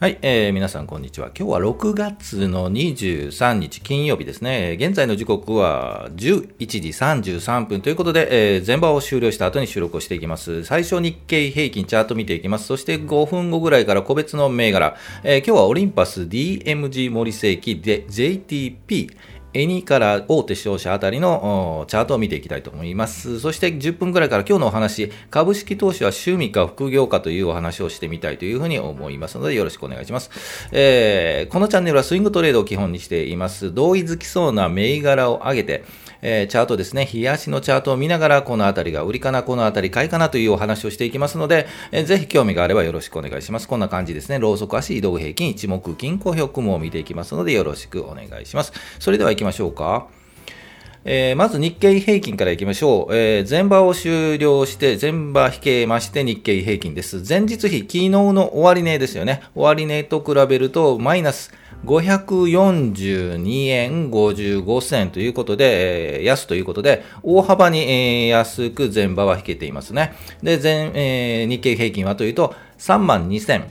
[0.00, 1.32] はい、えー、皆さんこんにちは。
[1.36, 4.76] 今日は6月の23日金曜日ですね。
[4.78, 10.62] 現在の時刻は11時33分ということで、えー、前場を終了した後に収録をしていきます。
[10.62, 12.66] 最初日経平均チャート見ていきます。
[12.66, 14.96] そして5分後ぐらいから個別の銘柄。
[15.24, 19.10] えー、今日はオリンパス DMG 森世紀で JTP
[19.54, 23.40] エニから大手商社あたりのチャートを見ていきたいと思います。
[23.40, 30.30] そして10分くらいから今日のお話、株式投資は趣味か副業かというお話をしてみたいというふうに思いますのでよろしくお願いします。
[30.72, 33.72] えー、このチャンネルはスイングトレードを基本にしています。
[33.72, 35.84] 同意づきそうな銘柄を上げて、
[36.20, 43.68] えー、チャートですね、冷やしのチャートを見ながら、このあたりが売りかな、このあたり買いかなというお話をしていきますので、えー、ぜひ興味があればよろしくお願いします。
[43.68, 48.72] こんな感じですね、ローソク足移動平均、一目金、公表雲を見ていきますので、よろしくお願いします。
[48.98, 50.08] それではきましょうか。
[51.04, 53.16] えー、まず日経平均からいきましょう。
[53.16, 57.24] えー、前場を終了して、前場引けまして日経平均です。
[57.26, 59.42] 前日比、昨日の終値ですよね。
[59.54, 61.50] 終値と比べると、マイナス
[61.86, 70.12] 542円55銭ということで、えー、安ということで、大幅に、えー、安く前場は引けていますね。
[70.42, 73.64] で、前、えー、日経平均はというと、3万2000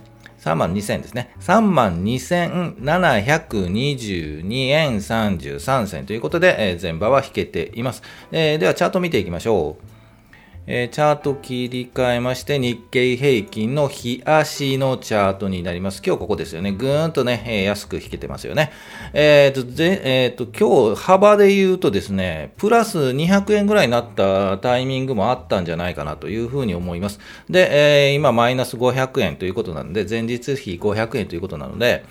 [0.48, 1.36] 3万2000ですね。
[1.42, 8.02] 3万2722円33銭ということで、えー、前場は引けています。
[8.32, 9.84] えー、では、チャート見ていきましょう。
[10.70, 16.02] えー、チャート切り替えまして、日経平均の日足のチャートになります。
[16.06, 16.74] 今日ここですよね。
[16.74, 18.74] ぐーんとね、えー、安く引けてますよね。
[19.14, 27.22] えっ、と、で、えっ、と、今日幅で言うとですね、プラス200円ぐらいになったタイミングもあったんじゃないかなというふうに思います。
[27.50, 32.04] で、え今マイナス500円ということなので、前日比500円ということなので、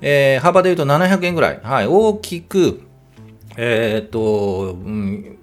[0.00, 2.80] え幅で言うと700円ぐらい、はい、大きく、
[3.56, 4.76] えっ、と、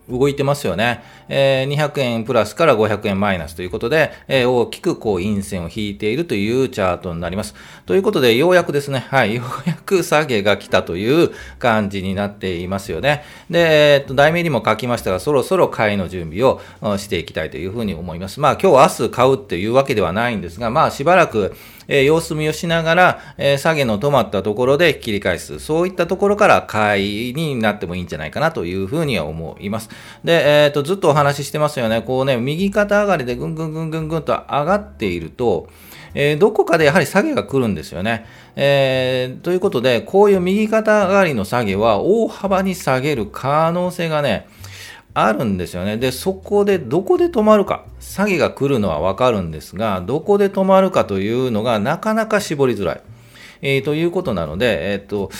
[0.10, 1.02] 動いてますよね。
[1.30, 7.56] えー、200円プラスから500円マイナスということで、大きくこう陰線を引いているというチャートになります。
[7.86, 13.24] ということで、ようやくですね、はい、 ようやく下げが来たという感じになっていますよね。
[13.50, 16.60] で、えー、っと、題名にも書きましたが、そろそろ買いの準備を
[16.98, 18.40] していきたいというふうに思います。
[18.40, 21.56] まあ、今日明日買うっていうわけではないんですが、まあ、しばらく、
[21.94, 25.60] え、様子見をしながら、え、下げの止まったところで切り返す。
[25.60, 29.90] そういったところから買いになってもいいんじゃないかなというふうには思います。
[30.24, 32.02] で、えっ、ー、と、ずっとお話ししてますよね。
[32.02, 35.68] こうね、右肩上がりでぐんぐんぐんぐんぐんと上がっていると、
[36.14, 38.26] えー、どこかでやはり下げが来るんですよね。
[38.56, 44.48] えー、ということで、こういう右肩上がりの下げは大幅に下げる可能性がね、
[45.14, 45.98] あるんですよね。
[45.98, 47.86] で、そこでどこで止まるか。
[48.00, 53.02] 詐欺が来るのはわかるんですが、どこで止まるかというのがなかなか絞りづらい。
[53.62, 55.32] えー、ということなので、えっ、ー、と、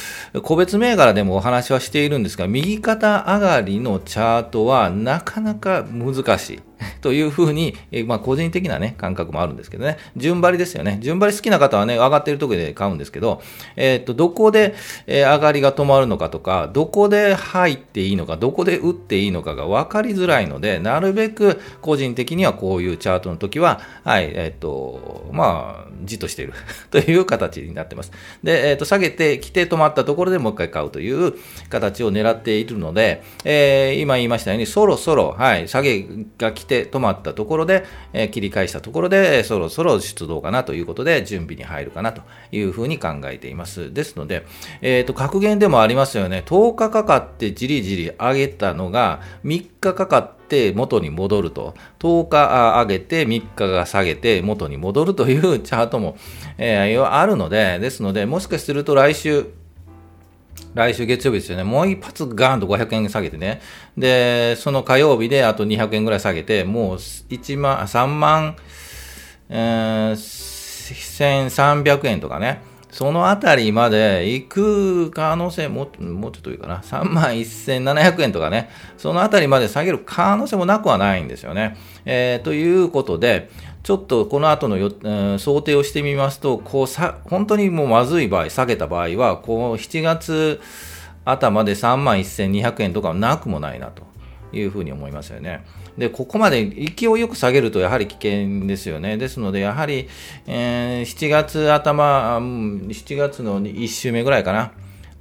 [0.42, 6.60] 個別銘柄でもお話はしているんですが、右肩上がりのチャートはなかなか難しい。
[7.02, 7.76] というふうに、
[8.06, 9.98] まあ、個人的なね、感覚もあるんですけどね。
[10.16, 10.98] 順張りですよね。
[11.02, 13.42] 順張り好きな方はね、上がってるところで買うんですけど、
[13.76, 14.74] えっ、と、どこで、
[15.08, 26.54] 上がりが止まるのかとか、どこで入っていいのか、どこで打っていいのかが分かりづらいので、なるべく個人的にはこういうチャートの時は、はい、えっ、と、まあ、じっとしている
[26.90, 28.12] という形になってます。
[28.44, 31.34] で、えっ、と、下げてきて止まったところでもう一回買うという
[31.70, 36.06] 形を狙っているので、え今言いましたように、そろそろ、はい、下げ
[36.38, 42.22] が来て止まったところで、えー、切り返したところで、そろそろ出動かなということで、準備に入るかなと
[42.52, 43.94] いうふうに考えています。
[43.94, 44.46] ですので、
[44.82, 46.44] えっ、ー、と、格言でもありますよね。
[46.46, 51.76] 10日かかってじりじり上げたのが、3日かかって元に戻ると。
[52.00, 56.16] 10日上げて3日が下げて元に戻るというチャートも、
[56.58, 59.46] えー、あるので、ですので、もしかすると来週、
[60.74, 61.64] 来週月曜日ですよね。
[61.64, 63.62] もう一発ガーンと500円下げてね。
[63.98, 68.56] で、その火曜日であと200円ぐらい下げて、もう1万、3万、
[69.50, 72.62] えー、1300円とかね。
[72.92, 76.80] そのあたりまで行く可能性も、もうちょっといいかな。
[76.80, 78.70] 3万1700円とかね。
[78.98, 81.78] そのあたりまで下げる可能性もなくはないんですよね。
[82.06, 83.50] えー、ということで、
[83.84, 90.62] ちょっとこの後のよ、えー、想定をしてみますと、こうさ、本当にもうまずい場合、下げた場合は、こう7月
[91.26, 94.04] 頭で3万1200円とかはなくもないなと
[94.54, 95.66] いうふうに思いますよね。
[95.98, 99.18] で、ここまで勢いよく下げるとやはり危険ですよね。
[99.18, 100.08] ですので、やはり、
[100.48, 104.72] えー、7月頭、7月の1週目ぐらいかな。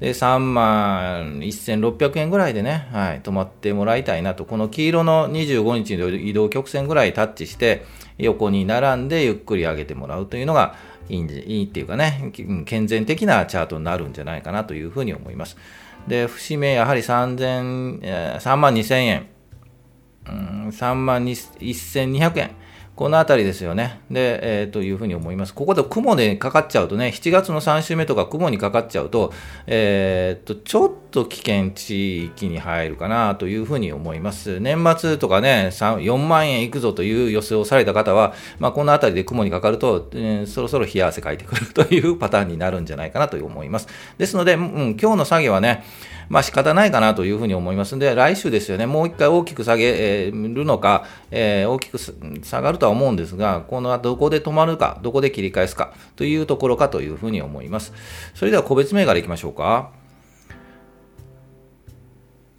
[0.00, 4.46] で、3万1600円ぐらいでね、はい、止まってもらいたいなと。
[4.46, 7.84] この黄色の25日の移動曲線ぐらいタッチして、
[8.20, 10.74] 横に並んでゆっくり上げてもらうというのが
[11.08, 12.32] いいんいいっていうかね、
[12.66, 15.56] 健全的なチャートになるんじゃないかなというふうに思います。
[16.06, 18.00] で、節目やはり3000、
[18.38, 19.26] 3万2000円、
[20.24, 22.50] 3万1200円。
[23.00, 24.02] このあたりですよね。
[24.10, 25.54] で、えー、というふうに思います。
[25.54, 29.32] ここで雲でかかっちゃうとね、7月の3週目とか雲にかかっちゃうと、
[29.66, 34.60] えー、と、ちょっと危険地域に入るかなというふうに思います。
[34.60, 43.88] 年末とかね、4万円いくぞという予想をされた方は、まあ、このあたりで雲にかかると、えー、そろそろ冷や汗かいてくるというパターンになるんじゃないかなと思います。
[44.18, 45.84] ですので、うん、今日の作業はね、
[46.30, 57.92] まあ仕方ないかなというふうに思いますので、来週ですよね、もう一回大きく下げるのか、えー、大きく下がるとは思うんですが、このどこで止まるか、どこで切り返すかというところかというふうに思います。
[58.34, 59.90] それでは個別銘柄いきましょうか。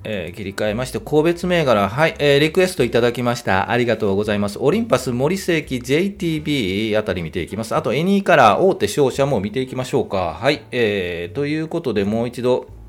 [0.04, 3.72] えー、切り替えまして、個別銘柄、はい、えー、リクエストいただきました。
[3.72, 4.58] ありがとうございます。
[4.60, 7.74] オリンパス、森世紀、JTB あたり見ていきます。
[7.74, 10.38] あと、エニーカラー、大手商社も見ていきましょうか。
[10.42, 12.81] はい、えー、ということで、もう一度、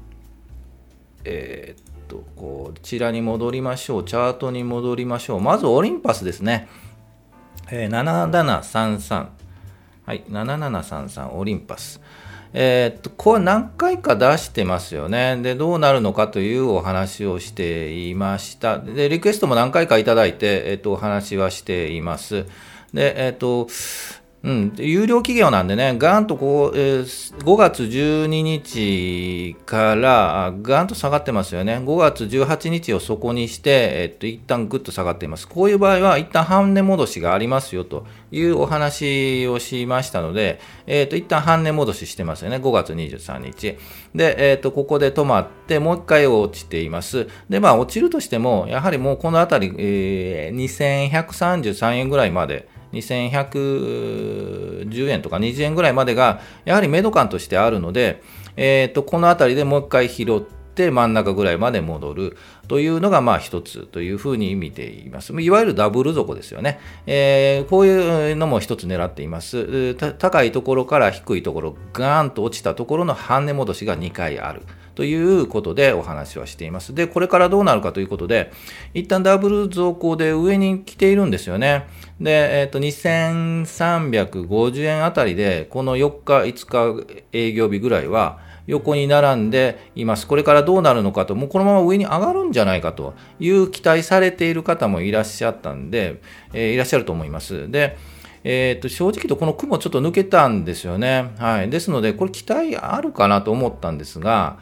[1.24, 4.04] えー、っと、こちらに戻りましょう。
[4.04, 5.40] チャートに戻りましょう。
[5.40, 6.69] まず、オリンパスですね。
[7.70, 9.26] えー、7733。
[10.04, 12.00] はい、7733、オリンパス。
[12.54, 15.36] えー、っと、これ何回か出してますよね。
[15.42, 18.78] で、どうなるのかというお話をしていました。
[18.78, 22.44] で、リクエストも何回かいただいて、え、っと、お話はしています。
[22.92, 23.68] で、え、っと、
[24.44, 31.76] うん、有料企業なんでね、ガーンとこう、えー、5月12日からガーンと下がってますよね。
[31.76, 35.46] 5月18日を底にして、えっと、一旦ぐっと下がっています。
[35.46, 40.58] こういう場合は、一旦半値戻しがありますよというお話をしましたので、
[40.88, 42.56] えっと、一旦半値戻ししてますよね。
[42.56, 43.76] 5月23日。
[44.12, 47.28] で、えっと、ここで止まって、もう一回落ちています。
[47.48, 58.22] で、まあ、落ちるとしても、やはりもうこのあたり、えー、2133円ぐらいまで、2110円とか20円ぐらいまでが、やはりメド感としてあるので、
[58.56, 65.38] えー、とこのあたりでもう一回拾って、真ん中ぐらいまで戻るというのがまあ一つというふうに見ています。
[65.38, 66.80] いわゆるダブル底ですよね。
[67.06, 69.94] えー、こういうのも一つ狙っています。
[70.14, 74.62] 高いところから低いところ、ガーンと落ちたところの半値戻しが2回ある。
[74.94, 76.94] ということでお話はしています。
[76.94, 78.52] で、これからどうなるかということで、
[78.94, 81.86] 一旦ダブル増高で上に来ているんですよね。
[82.20, 90.26] で、えっ、ー、と、2350円あたりで、この4日、5日営業日ぐらいは、横に並んでいます。
[90.26, 96.20] これからどうなるのかと、もうこのまま上に上がるんじゃないかという期待されている方もいらっしゃったんで、
[96.52, 97.70] えー、いらっしゃると思います。
[97.70, 97.96] で、
[98.44, 101.32] えー、と正直とこの雲ちょっと抜けたんですよね。
[101.38, 101.70] はい。
[101.70, 104.58] ですので、これ期待あるかなと思ったんですが、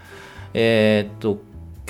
[0.55, 1.39] えー、っと、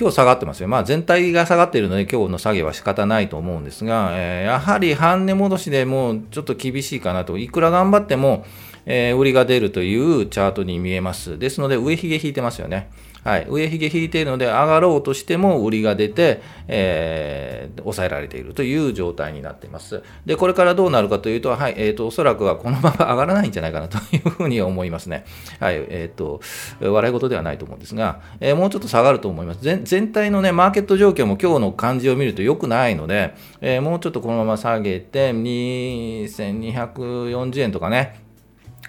[0.01, 0.69] 今日下がってますよ。
[0.69, 7.37] まあ全体が下がっているので今日の下げは仕方ないと思うんですが、えー、やはり半値戻しでもうちょっと厳しいかなと。
[7.37, 8.47] いくら頑張っても、
[8.87, 11.39] えー、売りが出るというチャートに見えます。
[11.39, 12.89] ですので上髭引いてますよね。
[13.25, 20.03] はい、上髭引いているので上がろうとしても売りが出て、えー、抑えられているという状態になっています。
[20.25, 25.25] で、これからどうなるかというと、はい、えっ、ー、と、おそらくはこのまま上がらないんじゃないかなというふうに思いますね。
[25.59, 26.41] はい、えっ、ー、と、
[26.81, 29.61] 笑い事ではないと思うんですが、えー、もうちょっと下がると思います。
[29.61, 38.30] 全体のね、マーケット状況も今日の感じを見ると良くないので、えー、もうちょっとこのまま下げて、2240円とかね、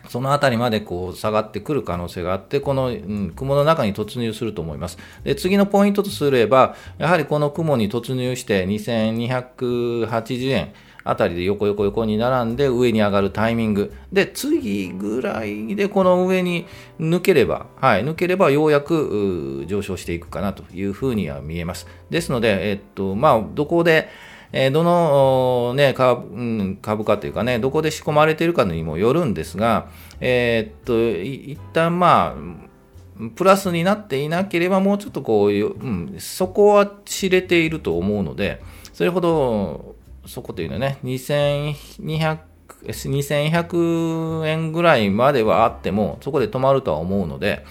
[0.10, 4.98] そのあたりまでこう下がってくる可能性があって、この、うん、雲の中に突入すると思います。
[5.24, 10.74] で、次のポイントとすれば、やはりこの雲に突入して2280円、
[11.04, 13.94] あたりで横横横に並んで上に上がるタイミング。
[14.12, 16.68] で、次ぐらいでこの上に
[17.00, 21.88] 抜ければ、はい、抜ければようやく上昇していくかなというふうには見えます。
[22.10, 24.10] ですので、えっと、まあ、どこで、
[24.54, 29.88] えー、どの、ね、株,、うん、株価というかね、どこで仕込まれているかにもよるんですが、
[30.20, 38.62] えー、っと、一旦まあ、プラスになっていなければ、もうちょっとこういう、うん、そこは知れていると思うので、
[38.94, 42.40] それほど、そこというのはね、2200
[42.84, 47.64] 2100円ぐらいまではあっても、そこで止まるとは思うので、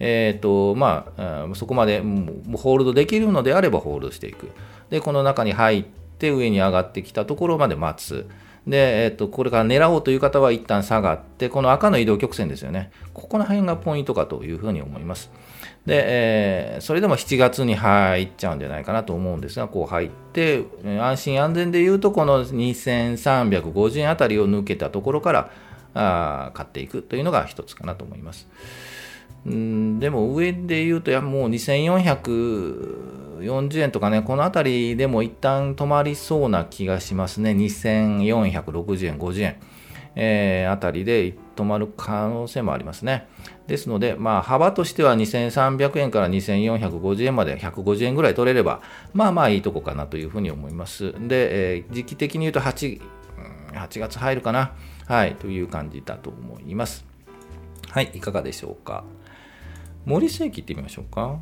[0.00, 4.50] えーとまあ、そこまでホールドできるのであればホールドしていく。
[4.90, 8.26] で、この中に入ってって上に上がってきたところまで待つ。
[8.66, 12.90] で、えっと、これから狙おうという方は一旦下がって、この赤の移動曲線ですよね。
[13.12, 15.30] ここの辺がポイントかというふうに思います。
[15.84, 20.64] で、えー、それでも7月に入っちゃうんじゃないかなと思うんですが、こう入って、
[20.98, 25.50] 安心安全で言うと、この2350円あたりを抜けたところから
[25.92, 28.48] あ買っていくというのが一つかなと思います。
[29.46, 37.50] うんでも上で言うと、やもう2440円とかね、この辺りでも一旦止まりそうな気がしますね。
[37.50, 39.56] 2460円、50円、
[40.16, 43.28] えー、あたりで止まる可能性もありますね。
[43.66, 48.80] ですので、まあ、幅としては2300円から2450円まで150円ぐらい取れれば、
[49.12, 51.12] まあまあいいとこかなというふうに思います。
[51.12, 52.98] で、えー、時期的に言うと8、
[53.74, 54.72] 8月入るかな。
[55.06, 57.04] はい、という感じだと思います。
[57.90, 59.04] はい、いかがでしょうか。
[60.04, 61.38] 森世紀いってみましょうか。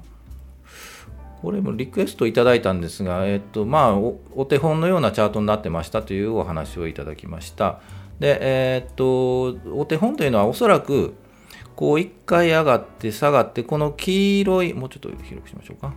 [1.42, 7.80] これもリクエストいただいたんですが、えっとまあお、お手本のようなチャートになってましたというお話をいただきました。
[8.20, 11.14] で、えっと、お手本というのはおそらく、
[11.74, 15.92] こう1回上がって下がって、この黄色い、もうちょっと広くしましょうか。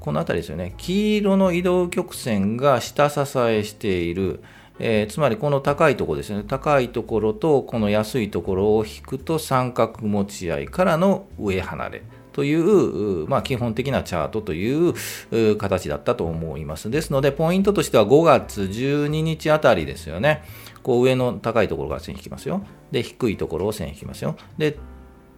[0.00, 0.74] この辺りですよね。
[0.78, 4.42] 黄色の移動曲線が下支えしている。
[4.78, 6.44] えー、つまりこの高いところですね。
[6.46, 12.02] 高いところとこの安いところを引くと三角持ち合いからの上離れ。
[12.32, 16.88] という、まあ、基本的なチャートという形だったと思います。
[16.88, 20.44] ですので、ポイントとしては5月12日あたりですよね。
[20.84, 22.62] こう上の高いところが線引きますよ。
[22.92, 24.36] で、低いところを線引きますよ。
[24.56, 24.78] で、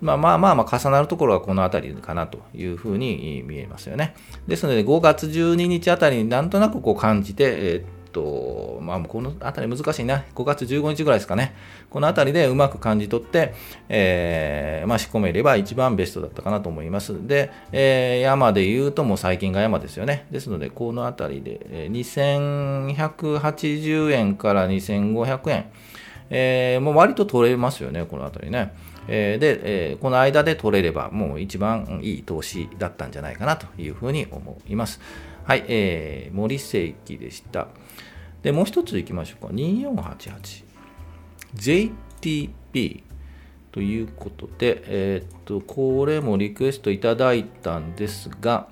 [0.02, 4.14] まあまあまあ重なるところはこの辺りかなというふうに見えますよね。
[4.46, 10.24] ですので5月12日あたりになんとなくこう感じて、えー、と、まあ、この辺り難しいな。
[10.34, 11.54] 5月15日ぐらいですかね。
[11.88, 13.54] この辺りでうまく感じ取って、
[13.88, 17.26] えー、まあ、仕込めれば一番ベストだったかなと思います。
[17.26, 20.26] で、えー、山で言うともう最近が山ですよね。
[20.30, 25.70] ですので、この辺りで、え2180円から2500円。
[26.30, 28.72] えー、もう割と取れますよね、この辺りね。
[29.08, 35.00] で、この間で取れれば、もう一番いい投資だったんじゃないかなというふうに思います。
[35.50, 37.66] はい、えー、森世紀でした。
[38.40, 39.52] で、もう一ついきましょうか。
[39.52, 40.64] 2488。
[41.56, 43.02] JTP
[43.72, 48.68] ということで、えっ、と、これもリクエストいただいたんですが、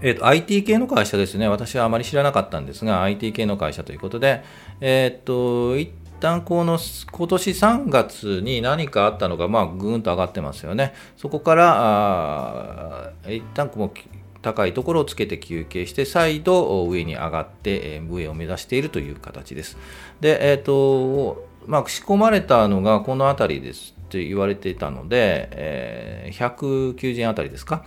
[0.00, 1.46] えっ、と、IT 系の会社ですね。
[1.46, 4.42] 私はあまり知らなかったんですが、IT 系の会社ということで、
[4.80, 6.80] えっ、と、一旦この
[7.12, 10.94] 今年3月に何かあったのが、まあ、ぐーんと上がってますよね。
[11.16, 19.78] そこから、あ一旦こう高いところをつけて休憩して再度上に上がって上を目指しているという形です。
[20.20, 27.84] で、えっ、ー、と、まあ、仕込まれたのがこの辺りですって言われていたので、えー、190円あたりですか。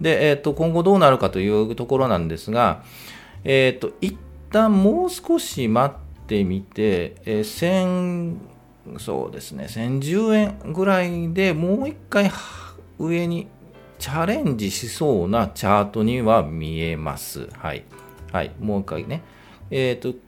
[0.00, 2.82] で、えっ、ー、と、今後どうなるかというところなんですが、
[3.44, 4.16] えっ、と、一
[4.50, 8.36] 旦もう少し待ってみて、えー、
[8.86, 12.30] 1000、そうですね、1010円ぐらいでもう一回
[12.98, 13.48] 上に
[14.04, 17.48] チャレンジしそうなチャートには見えます。
[17.54, 17.84] はい。
[18.32, 18.50] はい。
[18.60, 19.22] もう一回ね。
[19.70, 20.18] えっ、ー、と、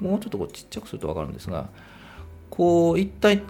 [0.00, 1.68] もうちょっとこうちっちゃくするとわかるんですが、
[2.50, 3.44] こう、一体、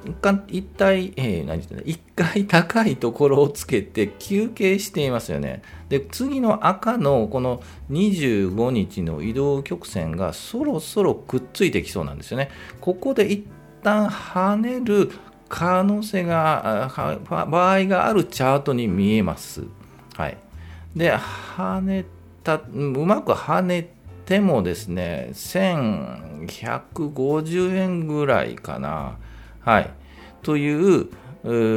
[0.49, 5.63] 一体、えー、何言ってんだ、一回高いところをつけて休憩していますよね。
[5.89, 12.51] で、次の赤のこの25日の移動曲線がそろそろくっついてきそうなんですよね。
[12.83, 13.47] ここで一
[13.83, 15.11] 旦跳ねる
[15.49, 16.91] 可能性が、
[17.29, 19.63] 場合があるチャートに見えます。
[20.17, 20.37] はい。
[20.95, 21.17] で、
[21.57, 22.05] 跳ね
[22.43, 29.17] た、うまく跳ねてもですね、1150円ぐらいかな。
[29.61, 29.91] はい。
[30.43, 31.09] という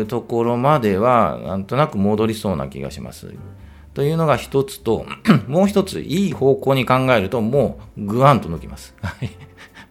[0.07, 3.33] ところまでは、なんとなく戻りそうな気がします。
[3.93, 5.05] というのが一つと、
[5.47, 8.95] もう一つ、いい方向に考えると、もうぐわんと抜きます。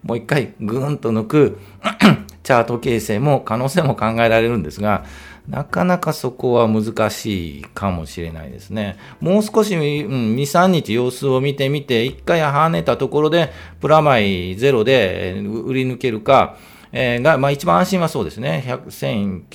[0.03, 1.59] もう一回、ぐーんと抜く
[2.49, 5.05] チャート形成も可能性も考えられるんですが、
[5.47, 8.97] なかなかそこは難しいかもしれないですね。
[9.19, 16.57] もう少し、うん、2、3日様子を見てみて、1回跳ねたところで、プラマイゼロで売り抜けるか、
[16.91, 18.63] えー、が、まあ一番安心はそうですね。
[18.65, 19.45] 100、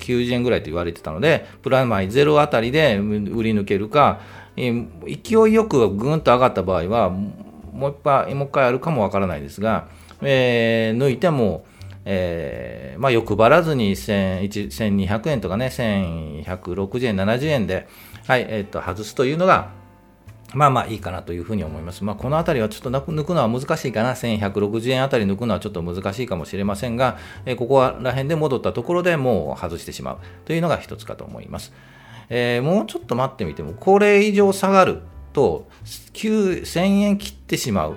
[0.00, 4.18] 1090円ぐらいと言われてたので、プラマイゼロあたりで売り抜けるか、
[4.56, 9.86] えー、勢いよくぐんと上がった場合は、もう一回、もう一回あるかもわからないですが、
[10.20, 11.64] えー、抜いても、
[12.04, 17.88] えー、まあ、欲張らずに1200円とかね、1160円、70円で、
[18.26, 19.70] はい、えっ、ー、と、外すというのが、
[20.52, 22.02] まあまあいいかなというふうに思います。
[22.02, 24.14] まあ、このあたりはちょっと抜くのは難しいかな。
[24.14, 31.72] 1160円あたり抜くのはちょっと難しいかもしれませんが、えー、ここら辺で戻ったところでもう外してしまうというのが一つかと思います。
[32.28, 35.02] えー、もうちょっと待ってみても、これ以上下がる
[35.32, 37.94] と、1000円切ってしまう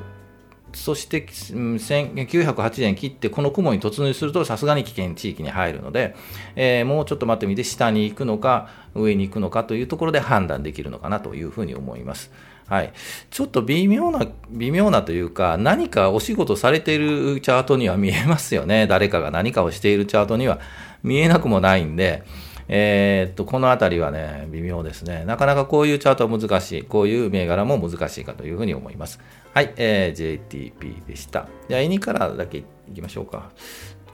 [0.74, 6.16] そして1908円切ってこの雲に突入するとさすがに危険地域に入るので、
[6.56, 12.32] えー、もうちょっと待ってみて下に行くのか上に行くのかというところで判断できるのかなというふうに思います。
[12.68, 12.94] はい、
[13.30, 18.88] ちょっと微妙な、微妙なというか、何かお仕事されているチャートには見えますよね。
[18.88, 20.60] 誰かが何かをしているチャートには
[21.04, 22.24] 見えなくもないんで、
[22.68, 25.26] えー、っと、このあたりはね、微妙ですね。
[25.26, 26.84] なかなかこういうチャートは難しい。
[26.84, 29.20] こういう銘柄も難しいかというふうに思います。
[29.54, 31.48] はい、えー、JTP でした。
[31.68, 32.64] じゃあ、エニカラーだけい
[32.96, 33.52] きましょうか。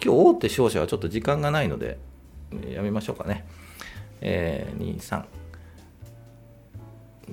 [0.03, 1.99] 今日大手商社はちょっと時間がないので、
[2.73, 3.45] やめましょうかね。
[4.21, 5.23] えー、23。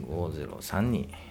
[0.09, 1.26] 5032。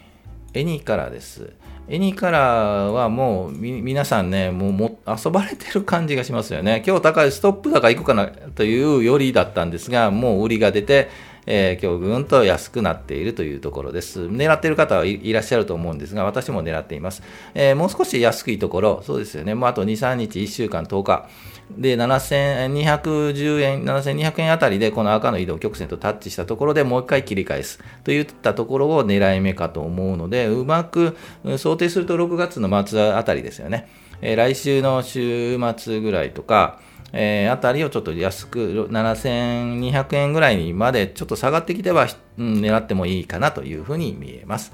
[0.54, 1.52] エニーカラーです。
[1.88, 6.82] エニーカラーはもう皆さんね、もうも遊ばれてる感じがしますよね。
[6.86, 11.08] 今日高いストップ高いくかなというよりだったんですが、もう売りが出て、
[11.46, 14.22] えー、今日ぐんと安くなっているというところです。
[14.26, 17.22] 狙っている方はいらっしゃると思うんですが、私も狙っています。
[17.54, 21.28] えー、もう少し安いところ、そうですよね、もうあと2、3日、1週間、10日。
[21.70, 31.16] で、7210円、7200円あたりで、この赤の移動曲線とタッチしたところでもう一回切り返すといったところを狙い目かと思うので、うまく
[31.58, 33.88] 想定すると6月の末あたりですよね。
[34.22, 36.80] えー、来週の週末ぐらいとか、
[37.18, 42.06] えー、あたりをちょっと安く、7200円ぐらいにまでちょっと下がってきては、
[42.36, 44.72] うん、狙ってもいいかなというふうに見えます。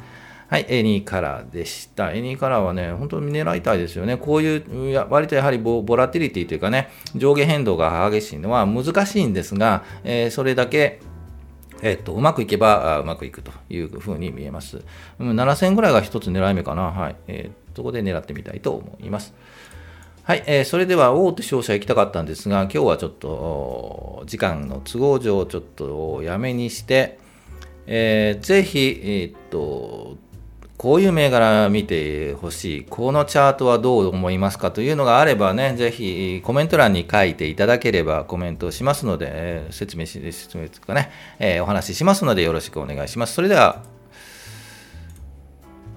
[0.49, 2.13] はい、エニーカラーでした。
[2.13, 4.17] エニーカラーはね、本当に狙いたいですよね。
[4.17, 11.01] こういう、割とやはりボラティリティというかね、上下変動が激しいのは難しいんですが、えー、それだけ、
[11.81, 14.83] えっと、うまくいけばうまくいくというふうに見えます。
[15.19, 16.83] 7000ぐらいが一つ狙い目かな。
[16.83, 17.17] はい。
[17.29, 19.33] えー、そこで狙ってみたいと思います。
[20.25, 27.19] はい、えー、それでは大手商社行きたかったんですが、今日はちょっと時間の都合上、ちょっとやめにして、
[27.89, 30.17] えー、ぜひ、えー、っと、
[30.79, 41.11] こういう銘柄見てほしい、このチャートはどう思いますかというのがあればね、ぜひコメント欄に書いていただければコメントをしますので、説明し、説明とかね、
[41.41, 43.35] えー、お話ししますのでよろしくお願いします。
[43.35, 43.83] それでは、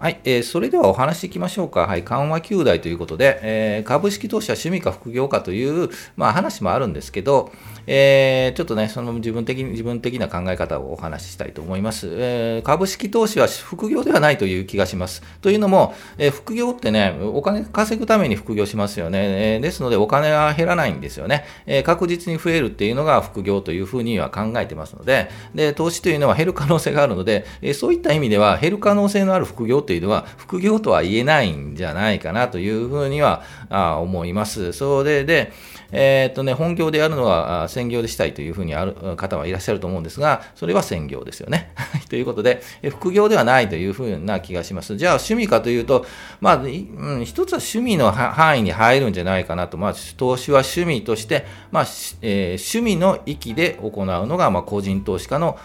[0.05, 1.87] はい、えー、それではお話いきましょうか。
[1.87, 7.51] はい、緩和9代ということで、えー、株式投資は趣味か副業かという、まあ、話もあるんですけど、
[7.87, 12.07] えー、ちょっとね、その自分的に、自分的な考え方をお話ししたいと思います。
[12.11, 15.23] えー、株式投資は副業ではないという気がします。
[15.41, 19.55] というのも、えー、副業ってね、お金稼ぐために副業しますよね。
[19.55, 21.45] えー、ですので、お金は減らないんですよね。
[21.65, 33.43] えー、確実に増えるっていうのが副業というふうには考えてますので、で、投資というのは減る可能性があるので、えー、そういった意味では、減る可能性のある副業というのは、副業とは言えないんじゃないかなというふうには
[34.01, 34.73] 思います。
[34.73, 35.51] それで、
[35.97, 41.73] えー、っとね、本業でやるのは専業でしたいというふうにある方はいらっしゃると思うんですが、それは専業ですよね。
[42.09, 44.97] ということで、副業ではないというふうな気がします。
[44.97, 46.05] じゃあ趣味かというと、
[46.41, 51.83] まあ、うん、一つは趣味の範囲に入るんじゃないかなと、まあ、投資は趣味として、まあ
[52.21, 55.57] えー、趣味の域で行うのが、まあ、個人投資家の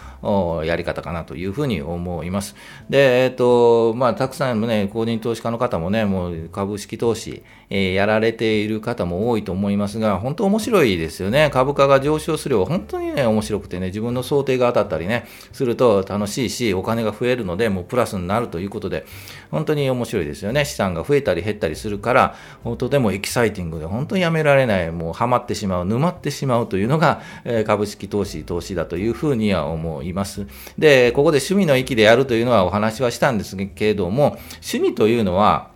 [0.63, 2.55] やり方かなというふうに思います。
[2.89, 11.49] で、えっ、と、まあ、たくさんのね、個人投資家の方もね、もう株式投資、え、やられている方も多いと思いますが、本当面白いですよね。
[11.51, 19.05] 株価が上昇すれば本当にね、面白くてね、自分の想定が当たったりね、すると楽しいし、お金が増えるので、もうプラスになるということで、
[19.49, 20.65] 本当に面白いですよね。
[20.65, 22.35] 資産が増えたり減ったりするから、
[22.77, 30.45] とてもエキサイティングで、本当にやめられない、もうハマってしまう、沼ってしまうというのが、え、株式投資、投資だというふうには思います。
[30.77, 35.70] で、ここで趣味の域でやるというのはお話はしたんですけれども、趣味というのは、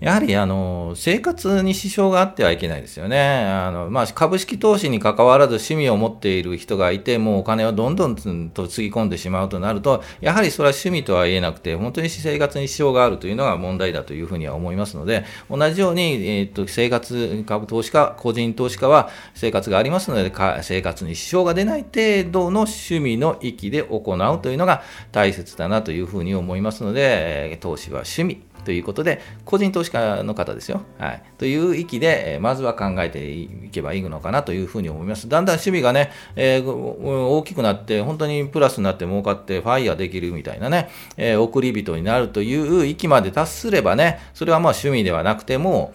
[0.00, 3.18] やはりあの生活に支障があってはいけないですよね。
[3.20, 8.16] あのまあ、株式投資に関わらず趣味を持っている人がいて、もうお金をどんどん
[8.50, 20.32] とつぎ込んでしまうとなると、やはりそれは趣味とは言えなくて、本当に生活に支障があるというのが問題だというふうには思いますので、同じように、えー、と生活、株投資家、個人投資家は生活がありますので、
[20.62, 24.82] 生活に支障が出ない程度の趣味の域で行うというのが
[25.12, 28.49] 大切だなというふうに思いますので、投資は趣味。
[28.62, 30.82] ということで、個人投資家の方ですよ。
[30.98, 31.22] はい。
[31.38, 35.28] という域で、えまずは考えていけばいいのかなというふうに思います。
[35.28, 45.92] だんだん趣味がね、えー、大きくなって、本当にプラスになって儲かって、ファイヤーできるみたいなね、えー、送り人になるという域まで達すればね、それはまあ趣味ではなくても、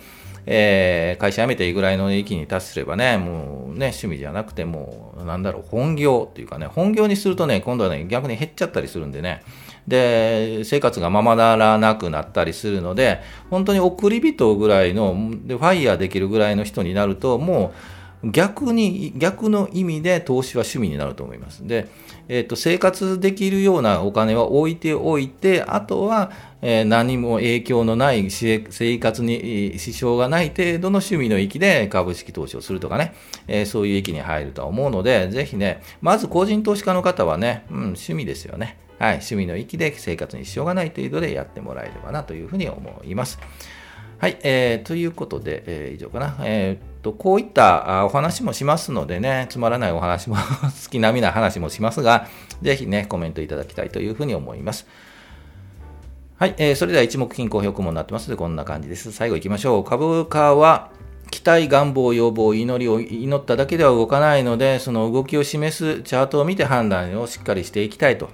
[0.48, 9.42] えー、会社辞めていいぐらいの域に達すればね、もうね、趣味じゃなくてもう、なんだろう、本業っていうかね、本業にするとね、今度はね、逆に減っちゃったりするんでね、
[9.88, 17.74] で、生活がままならなくなったりするので、本当に送り人ぐらいの、でファイヤーできるぐらいの人になると、も
[18.24, 21.68] う逆に、逆の意味で投資は趣味になると思います。
[21.68, 21.88] で、
[22.28, 28.60] えーと、生活できるようなお金は置いておいて、あとは、えー、何も影響のない生
[28.98, 33.14] 活に支障がない程度の趣味の域で株式投資をするとかね、
[33.48, 38.78] えー、そういう域に入るとは思うので、ぜひね、まず個人投資家の方はね、うん、趣味ですよね。
[39.00, 43.40] はい、趣味の域で生活に支障がない程度でやってもらえればなというふうに思います。
[44.18, 46.38] はい、えー、ということで、えー、以上かな。
[46.42, 52.28] えー、っと、こういったお話もしますのでね、つまらないお話も 好きなみな話もしますが、
[52.62, 54.88] ぜひね、コメントいただきたいというふうに思います。
[56.38, 59.12] はい、えー、それでは一目金公表雲になってますので、こんな感じです。
[59.12, 59.84] 最後行きましょう。
[59.84, 60.92] 株価は、
[61.30, 68.30] 期待、願望、要望、祈りを祈っただけでは動かないので、その動きを示すチャートを見て判断をしっかりしていきたいと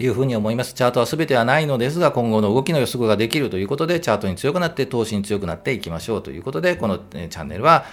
[0.00, 0.74] いうふうに思います。
[0.74, 7.84] チャートは全てはないのですが、今後の動きの予測ができるということで、チャートに強くなって、投資に強くなっていきましょうということで、このチャンネルは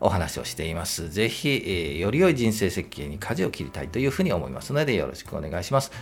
[0.00, 1.10] お話をしています。
[1.10, 5.92] ぜひ、え、より良い人生設計に舵を切りたいというふうに思いますので、よろしくお願いします。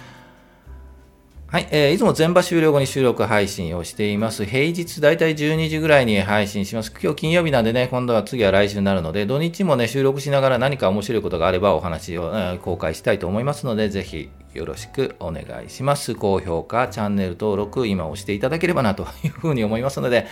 [1.55, 4.45] はい、えー、いつも全場終了後に収録配信をしています。
[4.45, 6.93] 平日だいたい12時ぐらいに配信します。
[7.01, 16.17] 今日金曜日なんでね、今度は次は来週になるので、土日もね、収録しながら何か面白いことがあればお話を、えー、公開したいと思いますので、ぜひよろしくお願いします。
[16.17, 20.27] 高評価、チャンネル登録、今押していただければなというふうに思いますので、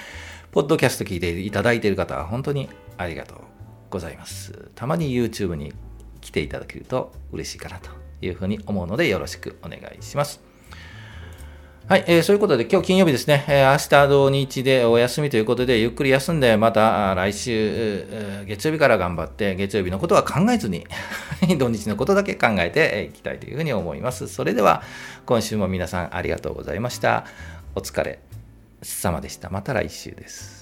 [0.50, 3.38] ポッドキャスト聞いていただいている方は本当にありがとう
[3.90, 4.72] ございます。
[4.74, 5.72] たまに YouTube に
[6.20, 10.51] 来ていただけると嬉しいかなというふうに思うので、よろしくお願いします。
[11.88, 18.06] はい、えー、そういうことで今日金曜日ですね、えー、明日土日でお休みということで、ゆっくり休んで、また来週、
[18.46, 20.86] 月曜日から頑張って、月曜日のことは考えずに
[21.58, 24.28] 土日のことだけ考えていきたいというふうに思います。
[24.28, 24.82] それでは、
[25.26, 27.24] 今週も皆さんありがとうございました。
[27.74, 28.20] お疲れ
[28.80, 29.50] 様でした。
[29.50, 30.61] また来週です。